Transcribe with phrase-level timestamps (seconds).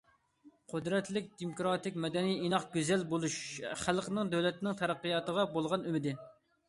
[0.71, 3.37] قۇدرەتلىك، دېموكراتىك، مەدەنىي، ئىناق، گۈزەل بولۇش-
[3.83, 6.17] خەلقنىڭ دۆلەتنىڭ تەرەققىياتىغا بولغان ئۈمىدى.